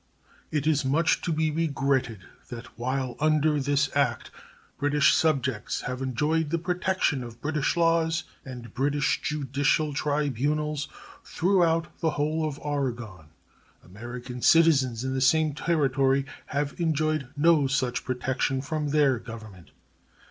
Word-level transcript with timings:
It 0.49 0.65
is 0.65 0.83
much 0.83 1.21
to 1.21 1.31
be 1.31 1.51
regretted 1.51 2.21
that 2.49 2.75
while 2.75 3.15
under 3.19 3.59
this 3.59 3.87
act 3.95 4.31
British 4.79 5.13
subjects 5.13 5.81
have 5.81 6.01
enjoyed 6.01 6.49
the 6.49 6.57
protection 6.57 7.23
of 7.23 7.39
British 7.39 7.77
laws 7.77 8.23
and 8.43 8.73
British 8.73 9.21
judicial 9.21 9.93
tribunals 9.93 10.87
throughout 11.23 11.99
the 11.99 12.09
whole 12.17 12.47
of 12.47 12.57
Oregon, 12.63 13.27
American 13.85 14.41
citizens 14.41 15.03
in 15.03 15.13
the 15.13 15.21
same 15.21 15.53
Territory 15.53 16.25
have 16.47 16.79
enjoyed 16.79 17.27
no 17.37 17.67
such 17.67 18.03
protection 18.03 18.59
from 18.63 18.87
their 18.87 19.19
Government. 19.19 19.69